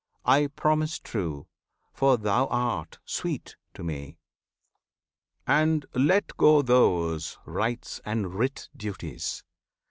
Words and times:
I 0.25 0.47
promise 0.47 0.97
true, 0.97 1.45
For 1.93 2.17
thou 2.17 2.47
art 2.47 2.97
sweet 3.05 3.55
to 3.75 3.83
Me! 3.83 4.17
And 5.45 5.85
let 5.93 6.35
go 6.37 6.63
those 6.63 7.37
Rites 7.45 8.01
and 8.03 8.33
writ 8.33 8.67
duties! 8.75 9.43